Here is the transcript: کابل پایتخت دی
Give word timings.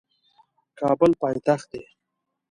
کابل 0.79 1.11
پایتخت 1.21 1.63
دی 1.71 1.83